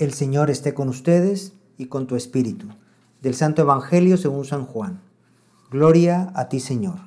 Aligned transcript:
El 0.00 0.14
Señor 0.14 0.48
esté 0.48 0.72
con 0.72 0.88
ustedes 0.88 1.52
y 1.76 1.88
con 1.88 2.06
tu 2.06 2.16
espíritu. 2.16 2.68
Del 3.20 3.34
Santo 3.34 3.60
Evangelio 3.60 4.16
según 4.16 4.46
San 4.46 4.64
Juan. 4.64 5.02
Gloria 5.70 6.32
a 6.34 6.48
ti, 6.48 6.58
Señor. 6.58 7.00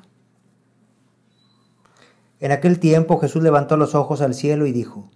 En 2.40 2.52
aquel 2.52 2.78
tiempo 2.78 3.18
Jesús 3.18 3.42
levantó 3.42 3.78
los 3.78 3.96
ojos 3.96 4.22
al 4.22 4.36
cielo 4.36 4.68
y 4.68 4.72
dijo, 4.72 5.10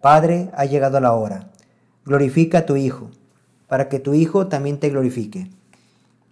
Padre, 0.00 0.52
ha 0.54 0.64
llegado 0.64 1.00
la 1.00 1.12
hora. 1.12 1.50
Glorifica 2.04 2.58
a 2.58 2.66
tu 2.66 2.76
Hijo, 2.76 3.10
para 3.66 3.88
que 3.88 3.98
tu 3.98 4.14
Hijo 4.14 4.46
también 4.46 4.78
te 4.78 4.90
glorifique. 4.90 5.50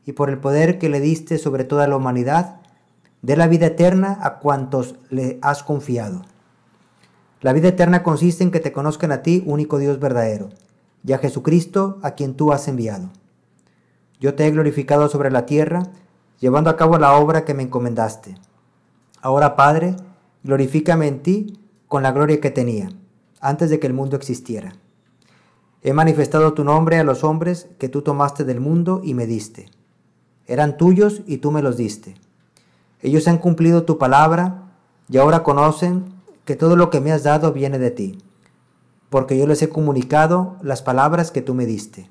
Y 0.07 0.13
por 0.13 0.31
el 0.31 0.39
poder 0.39 0.79
que 0.79 0.89
le 0.89 1.01
diste 1.01 1.39
sobre 1.39 1.65
toda 1.65 1.89
la 1.89 1.97
humanidad, 1.97 2.61
dé 3.23 3.37
la 3.37 3.49
vida 3.49 3.67
eterna 3.67 4.19
a 4.23 4.39
cuantos 4.39 4.95
le 5.11 5.41
has 5.43 5.65
confiado. 5.65 6.23
La 7.41 7.53
vida 7.53 7.67
eterna 7.67 8.05
consiste 8.05 8.45
en 8.45 8.53
que 8.53 8.61
te 8.61 8.71
conozcan 8.71 9.11
a 9.11 9.23
ti, 9.23 9.43
único 9.45 9.79
Dios 9.79 9.99
verdadero 9.99 10.51
y 11.05 11.13
a 11.13 11.19
Jesucristo 11.19 11.99
a 12.03 12.13
quien 12.13 12.35
tú 12.35 12.53
has 12.53 12.69
enviado. 12.69 13.11
Yo 14.21 14.35
te 14.35 14.47
he 14.47 14.51
glorificado 14.51 15.09
sobre 15.09 15.31
la 15.31 15.47
tierra, 15.47 15.83
llevando 16.39 16.71
a 16.71 16.77
cabo 16.77 16.99
la 16.99 17.17
obra 17.17 17.45
que 17.45 17.55
me 17.55 17.65
encomendaste. 17.65 18.37
Ahora, 19.21 19.57
Padre, 19.57 19.97
glorifícame 20.45 21.09
en 21.09 21.23
ti 21.23 21.59
con 21.89 22.03
la 22.03 22.13
gloria 22.13 22.41
que 22.41 22.51
tenía, 22.51 22.91
antes 23.41 23.71
de 23.71 23.81
que 23.81 23.87
el 23.87 23.95
mundo 23.95 24.17
existiera. 24.17 24.75
He 25.83 25.93
manifestado 25.93 26.55
tu 26.55 26.63
nombre 26.63 26.99
a 26.99 27.05
los 27.05 27.25
hombres 27.25 27.69
que 27.79 27.89
tú 27.89 28.03
tomaste 28.03 28.45
del 28.45 28.61
mundo 28.61 29.01
y 29.03 29.15
me 29.15 29.27
diste. 29.27 29.71
Eran 30.47 30.77
tuyos 30.77 31.23
y 31.27 31.39
tú 31.39 31.51
me 31.51 31.63
los 31.63 31.77
diste. 31.77 32.15
Ellos 33.01 33.27
han 33.27 33.39
cumplido 33.39 33.83
tu 33.83 33.99
palabra 33.99 34.71
y 35.09 35.19
ahora 35.19 35.43
conocen 35.43 36.05
que 36.45 36.55
todo 36.55 36.77
lo 36.77 36.91
que 36.91 37.01
me 37.01 37.11
has 37.11 37.25
dado 37.25 37.53
viene 37.53 37.79
de 37.81 37.91
ti 37.91 38.19
porque 39.13 39.37
yo 39.37 39.47
les 39.47 39.61
he 39.61 39.69
comunicado 39.69 40.57
las 40.63 40.81
palabras 40.81 41.31
que 41.31 41.43
tú 41.43 41.53
me 41.53 41.67
diste. 41.67 42.09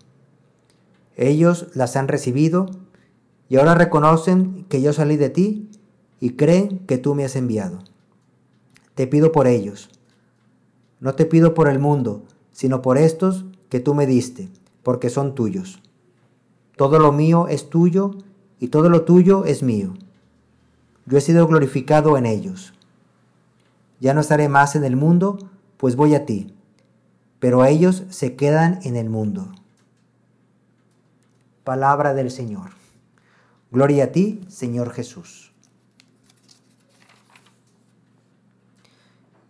Ellos 1.15 1.65
las 1.73 1.95
han 1.95 2.07
recibido 2.07 2.67
y 3.49 3.58
ahora 3.58 3.73
reconocen 3.73 4.66
que 4.69 4.83
yo 4.83 4.93
salí 4.93 5.17
de 5.17 5.31
ti 5.31 5.67
y 6.19 6.33
creen 6.33 6.77
que 6.85 6.99
tú 6.99 7.16
me 7.16 7.25
has 7.25 7.35
enviado. 7.35 7.80
Te 8.93 9.08
pido 9.08 9.31
por 9.31 9.47
ellos. 9.47 9.89
No 10.99 11.16
te 11.16 11.25
pido 11.25 11.55
por 11.55 11.67
el 11.67 11.80
mundo, 11.80 12.21
sino 12.52 12.83
por 12.83 12.99
estos 12.99 13.45
que 13.69 13.80
tú 13.80 13.95
me 13.95 14.05
diste, 14.05 14.52
porque 14.83 15.09
son 15.09 15.33
tuyos. 15.33 15.81
Todo 16.77 16.99
lo 16.99 17.11
mío 17.11 17.47
es 17.47 17.67
tuyo 17.71 18.11
y 18.59 18.67
todo 18.67 18.91
lo 18.91 19.05
tuyo 19.05 19.45
es 19.45 19.63
mío. 19.63 19.95
Yo 21.08 21.17
he 21.17 21.21
sido 21.21 21.47
glorificado 21.47 22.15
en 22.15 22.27
ellos. 22.27 22.75
Ya 23.99 24.13
no 24.13 24.21
estaré 24.21 24.49
más 24.49 24.75
en 24.75 24.83
el 24.83 24.95
mundo, 24.95 25.39
pues 25.77 25.95
voy 25.95 26.13
a 26.13 26.27
ti 26.27 26.53
pero 27.42 27.66
ellos 27.66 28.03
se 28.11 28.36
quedan 28.36 28.80
en 28.84 28.95
el 28.95 29.09
mundo. 29.09 29.52
Palabra 31.64 32.14
del 32.14 32.30
Señor. 32.30 32.70
Gloria 33.72 34.06
a 34.06 34.08
ti, 34.11 34.45
Señor 34.48 34.92
Jesús. 34.92 35.52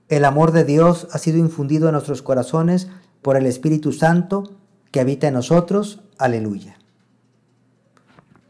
El 0.07 0.23
amor 0.23 0.53
de 0.53 0.63
Dios 0.63 1.09
ha 1.11 1.17
sido 1.17 1.37
infundido 1.37 1.89
en 1.89 1.91
nuestros 1.91 2.21
corazones 2.21 2.87
por 3.21 3.35
el 3.35 3.45
Espíritu 3.45 3.91
Santo 3.91 4.43
que 4.91 5.01
habita 5.01 5.27
en 5.27 5.33
nosotros. 5.33 5.99
Aleluya. 6.17 6.77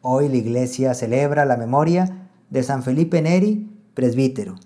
Hoy 0.02 0.30
la 0.30 0.38
iglesia 0.38 0.94
celebra 0.94 1.46
la 1.46 1.58
memoria 1.58 2.30
de 2.52 2.62
San 2.62 2.84
Felipe 2.84 3.24
Neri, 3.24 3.76
presbítero. 3.96 4.58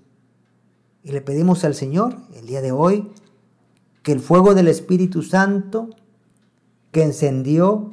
Y 1.01 1.13
le 1.13 1.21
pedimos 1.21 1.63
al 1.63 1.75
Señor 1.75 2.17
el 2.35 2.45
día 2.45 2.61
de 2.61 2.73
hoy 2.73 3.13
que 4.05 4.11
el 4.11 4.19
fuego 4.19 4.53
del 4.53 4.67
Espíritu 4.67 5.23
Santo 5.23 5.89
que 6.91 7.01
encendió 7.01 7.91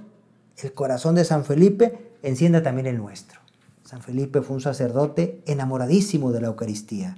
el 0.59 0.75
corazón 0.75 1.15
de 1.15 1.25
San 1.25 1.47
Felipe 1.47 2.13
encienda 2.23 2.63
también 2.63 2.87
el 2.87 2.99
nuestro. 2.99 3.41
San 3.83 4.03
Felipe 4.03 4.43
fue 4.43 4.57
un 4.57 4.61
sacerdote 4.61 5.43
enamoradísimo 5.47 6.31
de 6.31 6.43
la 6.43 6.49
Eucaristía. 6.49 7.17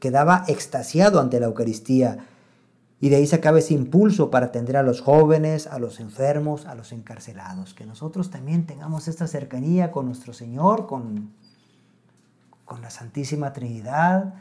Quedaba 0.00 0.44
extasiado 0.48 1.20
ante 1.20 1.38
la 1.38 1.48
Eucaristía 1.48 2.26
y 2.98 3.10
de 3.10 3.16
ahí 3.16 3.26
sacaba 3.26 3.58
ese 3.58 3.74
impulso 3.74 4.30
para 4.30 4.46
atender 4.46 4.78
a 4.78 4.82
los 4.82 5.02
jóvenes, 5.02 5.66
a 5.66 5.78
los 5.78 6.00
enfermos, 6.00 6.64
a 6.64 6.74
los 6.74 6.92
encarcelados. 6.92 7.74
Que 7.74 7.84
nosotros 7.84 8.30
también 8.30 8.64
tengamos 8.64 9.06
esta 9.06 9.26
cercanía 9.26 9.92
con 9.92 10.06
nuestro 10.06 10.32
Señor, 10.32 10.86
con, 10.86 11.34
con 12.64 12.80
la 12.80 12.88
Santísima 12.88 13.52
Trinidad, 13.52 14.32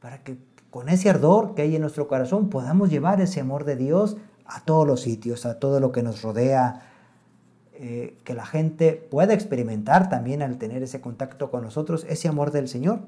para 0.00 0.24
que 0.24 0.47
con 0.70 0.88
ese 0.88 1.08
ardor 1.10 1.54
que 1.54 1.62
hay 1.62 1.76
en 1.76 1.82
nuestro 1.82 2.08
corazón 2.08 2.50
podamos 2.50 2.90
llevar 2.90 3.20
ese 3.20 3.40
amor 3.40 3.64
de 3.64 3.76
Dios 3.76 4.16
a 4.44 4.64
todos 4.64 4.86
los 4.86 5.00
sitios, 5.00 5.46
a 5.46 5.58
todo 5.58 5.80
lo 5.80 5.92
que 5.92 6.02
nos 6.02 6.22
rodea, 6.22 6.82
eh, 7.74 8.18
que 8.24 8.34
la 8.34 8.44
gente 8.44 8.92
pueda 8.92 9.34
experimentar 9.34 10.08
también 10.08 10.42
al 10.42 10.58
tener 10.58 10.82
ese 10.82 11.00
contacto 11.00 11.50
con 11.50 11.62
nosotros, 11.62 12.04
ese 12.08 12.28
amor 12.28 12.50
del 12.50 12.68
Señor. 12.68 13.00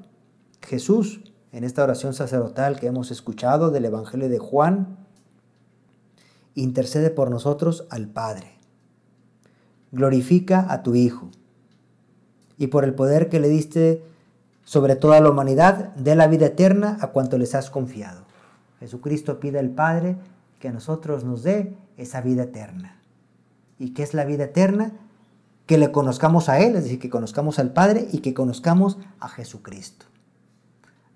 Jesús, 0.61 1.21
en 1.51 1.63
esta 1.63 1.83
oración 1.83 2.13
sacerdotal 2.13 2.79
que 2.79 2.87
hemos 2.87 3.11
escuchado 3.11 3.71
del 3.71 3.85
Evangelio 3.85 4.29
de 4.29 4.39
Juan, 4.39 4.97
intercede 6.55 7.09
por 7.09 7.29
nosotros 7.29 7.85
al 7.89 8.07
Padre. 8.07 8.53
Glorifica 9.91 10.71
a 10.71 10.83
tu 10.83 10.95
Hijo. 10.95 11.29
Y 12.57 12.67
por 12.67 12.85
el 12.85 12.93
poder 12.93 13.29
que 13.29 13.39
le 13.39 13.49
diste 13.49 14.03
sobre 14.71 14.95
toda 14.95 15.19
la 15.19 15.29
humanidad, 15.29 15.93
de 15.95 16.15
la 16.15 16.27
vida 16.27 16.45
eterna 16.45 16.97
a 17.01 17.07
cuanto 17.07 17.37
les 17.37 17.55
has 17.55 17.69
confiado. 17.69 18.21
Jesucristo 18.79 19.37
pide 19.37 19.59
al 19.59 19.71
Padre 19.71 20.15
que 20.59 20.69
a 20.69 20.71
nosotros 20.71 21.25
nos 21.25 21.43
dé 21.43 21.75
esa 21.97 22.21
vida 22.21 22.43
eterna. 22.43 22.97
¿Y 23.79 23.89
qué 23.89 24.01
es 24.01 24.13
la 24.13 24.23
vida 24.23 24.45
eterna? 24.45 24.93
Que 25.65 25.77
le 25.77 25.91
conozcamos 25.91 26.47
a 26.47 26.61
Él, 26.61 26.77
es 26.77 26.83
decir, 26.83 26.99
que 26.99 27.09
conozcamos 27.09 27.59
al 27.59 27.73
Padre 27.73 28.07
y 28.13 28.19
que 28.19 28.33
conozcamos 28.33 28.97
a 29.19 29.27
Jesucristo. 29.27 30.05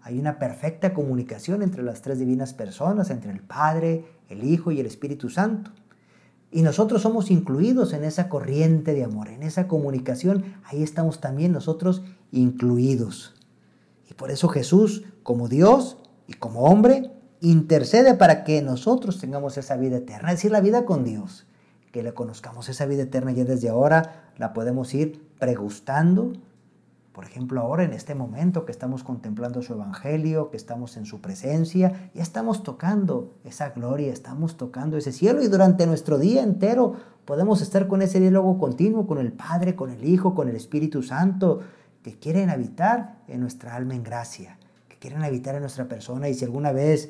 Hay 0.02 0.20
una 0.20 0.38
perfecta 0.38 0.94
comunicación 0.94 1.62
entre 1.62 1.82
las 1.82 2.02
tres 2.02 2.20
divinas 2.20 2.54
personas, 2.54 3.10
entre 3.10 3.32
el 3.32 3.40
Padre, 3.40 4.04
el 4.28 4.44
Hijo 4.44 4.74
y 4.74 4.82
el 4.82 4.86
Espíritu 4.86 5.30
Santo. 5.30 5.72
Y 6.52 6.62
nosotros 6.62 7.04
somos 7.04 7.32
incluidos 7.32 7.94
en 7.94 8.04
esa 8.04 8.28
corriente 8.28 8.94
de 8.94 9.06
amor, 9.06 9.30
en 9.30 9.44
esa 9.44 9.70
comunicación. 9.70 10.44
Ahí 10.66 10.84
estamos 10.84 11.22
también 11.22 11.54
nosotros 11.54 12.04
incluidos. 12.34 13.35
Por 14.16 14.32
eso 14.32 14.48
Jesús, 14.48 15.04
como 15.24 15.48
Dios 15.48 15.98
y 16.28 16.34
como 16.34 16.62
hombre, 16.62 17.12
intercede 17.42 18.16
para 18.16 18.44
que 18.44 18.62
nosotros 18.62 19.20
tengamos 19.20 19.58
esa 19.58 19.76
vida 19.78 19.98
eterna, 19.98 20.30
es 20.32 20.38
decir, 20.38 20.52
la 20.52 20.62
vida 20.62 20.86
con 20.86 21.04
Dios. 21.04 21.46
Que 21.92 22.04
le 22.04 22.14
conozcamos 22.14 22.70
esa 22.70 22.86
vida 22.86 23.04
eterna 23.04 23.32
ya 23.32 23.46
desde 23.46 23.70
ahora, 23.70 24.32
la 24.38 24.54
podemos 24.54 24.94
ir 24.94 25.22
pregustando. 25.40 26.34
Por 27.14 27.24
ejemplo, 27.24 27.62
ahora 27.62 27.84
en 27.84 27.94
este 27.94 28.14
momento 28.16 28.66
que 28.66 28.74
estamos 28.74 29.04
contemplando 29.04 29.62
su 29.62 29.74
evangelio, 29.74 30.50
que 30.50 30.58
estamos 30.58 30.98
en 30.98 31.06
su 31.06 31.22
presencia, 31.22 32.10
ya 32.14 32.22
estamos 32.22 32.64
tocando 32.64 33.32
esa 33.46 33.70
gloria, 33.70 34.12
estamos 34.12 34.58
tocando 34.58 34.98
ese 34.98 35.14
cielo 35.14 35.42
y 35.42 35.48
durante 35.48 35.88
nuestro 35.88 36.18
día 36.18 36.44
entero 36.44 36.96
podemos 37.24 37.62
estar 37.62 37.88
con 37.88 38.02
ese 38.02 38.20
diálogo 38.20 38.58
continuo 38.60 39.08
con 39.08 39.20
el 39.20 39.32
Padre, 39.32 39.76
con 39.76 39.92
el 39.92 40.04
Hijo, 40.04 40.36
con 40.36 40.50
el 40.50 40.58
Espíritu 40.58 41.04
Santo 41.04 41.62
que 42.06 42.20
quieren 42.20 42.52
habitar 42.52 43.16
en 43.28 43.40
nuestra 43.40 43.76
alma 43.76 43.96
en 43.96 44.04
gracia, 44.04 44.60
que 44.88 44.96
quieren 44.98 45.24
habitar 45.24 45.56
en 45.56 45.62
nuestra 45.62 45.86
persona 45.86 46.30
y 46.30 46.36
si 46.36 46.46
alguna 46.46 46.72
vez 46.72 47.10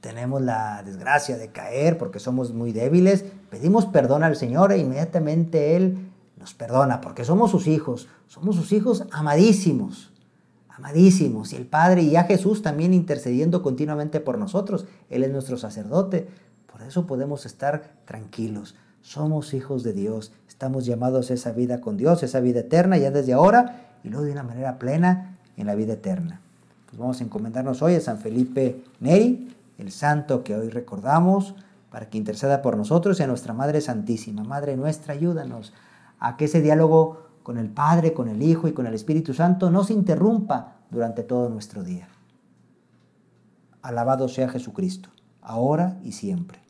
tenemos 0.00 0.40
la 0.40 0.82
desgracia 0.82 1.36
de 1.36 1.52
caer 1.52 1.98
porque 1.98 2.18
somos 2.18 2.54
muy 2.54 2.72
débiles, 2.72 3.26
pedimos 3.50 3.84
perdón 3.84 4.24
al 4.24 4.34
Señor 4.34 4.72
e 4.72 4.78
inmediatamente 4.78 5.76
Él 5.76 6.10
nos 6.38 6.54
perdona 6.54 7.02
porque 7.02 7.26
somos 7.26 7.50
sus 7.50 7.66
hijos, 7.66 8.08
somos 8.28 8.56
sus 8.56 8.72
hijos 8.72 9.04
amadísimos, 9.12 10.10
amadísimos. 10.70 11.52
Y 11.52 11.56
el 11.56 11.66
Padre 11.66 12.00
y 12.00 12.16
a 12.16 12.24
Jesús 12.24 12.62
también 12.62 12.94
intercediendo 12.94 13.62
continuamente 13.62 14.20
por 14.20 14.38
nosotros, 14.38 14.86
Él 15.10 15.22
es 15.22 15.32
nuestro 15.32 15.58
sacerdote, 15.58 16.28
por 16.72 16.80
eso 16.80 17.06
podemos 17.06 17.44
estar 17.44 17.92
tranquilos. 18.06 18.74
Somos 19.06 19.54
hijos 19.54 19.84
de 19.84 19.92
Dios, 19.92 20.32
estamos 20.48 20.84
llamados 20.84 21.30
a 21.30 21.34
esa 21.34 21.52
vida 21.52 21.80
con 21.80 21.96
Dios, 21.96 22.24
esa 22.24 22.40
vida 22.40 22.58
eterna 22.58 22.98
ya 22.98 23.12
desde 23.12 23.34
ahora 23.34 23.92
y 24.02 24.08
luego 24.08 24.24
de 24.24 24.32
una 24.32 24.42
manera 24.42 24.80
plena 24.80 25.38
en 25.56 25.68
la 25.68 25.76
vida 25.76 25.92
eterna. 25.92 26.40
Pues 26.86 26.98
vamos 26.98 27.20
a 27.20 27.24
encomendarnos 27.24 27.82
hoy 27.82 27.94
a 27.94 28.00
San 28.00 28.18
Felipe 28.18 28.82
Neri, 28.98 29.54
el 29.78 29.92
santo 29.92 30.42
que 30.42 30.56
hoy 30.56 30.70
recordamos, 30.70 31.54
para 31.88 32.10
que 32.10 32.18
interceda 32.18 32.62
por 32.62 32.76
nosotros 32.76 33.20
y 33.20 33.22
a 33.22 33.28
nuestra 33.28 33.52
Madre 33.52 33.80
Santísima. 33.80 34.42
Madre 34.42 34.76
nuestra, 34.76 35.14
ayúdanos 35.14 35.72
a 36.18 36.36
que 36.36 36.46
ese 36.46 36.60
diálogo 36.60 37.28
con 37.44 37.58
el 37.58 37.68
Padre, 37.68 38.12
con 38.12 38.28
el 38.28 38.42
Hijo 38.42 38.66
y 38.66 38.72
con 38.72 38.88
el 38.88 38.94
Espíritu 38.94 39.34
Santo 39.34 39.70
no 39.70 39.84
se 39.84 39.92
interrumpa 39.92 40.78
durante 40.90 41.22
todo 41.22 41.48
nuestro 41.48 41.84
día. 41.84 42.08
Alabado 43.82 44.28
sea 44.28 44.48
Jesucristo, 44.48 45.10
ahora 45.42 45.96
y 46.02 46.10
siempre. 46.10 46.65